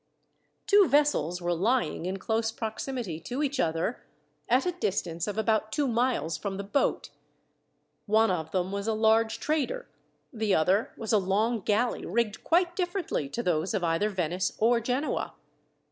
Two 0.65 0.87
vessels 0.87 1.43
were 1.43 1.53
lying 1.53 2.07
in 2.07 2.17
close 2.17 2.51
proximity 2.51 3.19
to 3.19 3.43
each 3.43 3.59
other, 3.59 4.01
at 4.49 4.65
a 4.65 4.71
distance 4.71 5.27
of 5.27 5.37
about 5.37 5.71
two 5.71 5.87
miles 5.87 6.37
from 6.39 6.57
the 6.57 6.63
boat. 6.63 7.11
One 8.07 8.31
of 8.31 8.49
them 8.49 8.71
was 8.71 8.87
a 8.87 8.93
large 8.95 9.39
trader, 9.39 9.87
the 10.33 10.55
other 10.55 10.91
was 10.97 11.13
a 11.13 11.19
long 11.19 11.59
galley 11.61 12.03
rigged 12.03 12.43
quite 12.43 12.75
differently 12.75 13.29
to 13.29 13.43
those 13.43 13.75
of 13.75 13.83
either 13.83 14.09
Venice 14.09 14.53
or 14.57 14.79
Genoa. 14.79 15.35